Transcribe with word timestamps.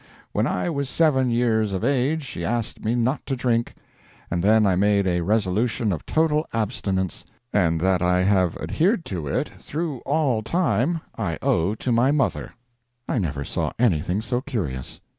When 0.31 0.47
I 0.47 0.67
was 0.67 0.89
seven 0.89 1.29
years 1.29 1.73
of 1.73 1.83
age 1.83 2.23
she 2.25 2.43
asked 2.43 2.83
me 2.83 2.95
not 2.95 3.23
to 3.27 3.35
drink, 3.35 3.75
and 4.31 4.41
then 4.41 4.65
I 4.65 4.75
made 4.75 5.05
a 5.05 5.21
resolution 5.21 5.91
of 5.93 6.07
total 6.07 6.47
abstinence 6.53 7.23
and 7.53 7.79
that 7.81 8.01
I 8.01 8.23
have 8.23 8.57
adhered 8.57 9.05
to 9.05 9.27
it 9.27 9.51
through 9.59 9.99
all 9.99 10.41
time 10.41 11.01
I 11.19 11.37
owe 11.43 11.75
to 11.75 11.91
my 11.91 12.09
mother." 12.09 12.51
I 13.07 13.19
never 13.19 13.43
saw 13.43 13.73
anything 13.77 14.23
so 14.23 14.41
curious. 14.41 14.99